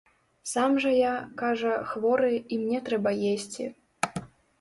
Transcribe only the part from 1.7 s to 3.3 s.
хворы, і мне трэба